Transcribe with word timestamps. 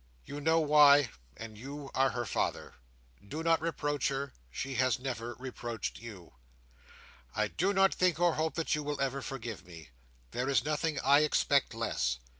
You 0.25 0.41
know 0.41 0.59
why, 0.59 1.11
and 1.37 1.59
you 1.59 1.91
are 1.93 2.09
her 2.09 2.25
father. 2.25 2.73
"'Do 3.23 3.43
not 3.43 3.61
reproach 3.61 4.07
her. 4.07 4.33
She 4.49 4.73
has 4.73 4.97
never 4.97 5.35
reproached 5.35 5.99
you. 5.99 6.33
"'I 7.35 7.49
do 7.49 7.71
not 7.71 7.93
think 7.93 8.19
or 8.19 8.33
hope 8.33 8.55
that 8.55 8.73
you 8.73 8.81
will 8.81 8.99
ever 8.99 9.21
forgive 9.21 9.63
me. 9.63 9.89
There 10.31 10.49
is 10.49 10.65
nothing 10.65 10.99
I 11.01 11.19
expect 11.19 11.75
less. 11.75 12.17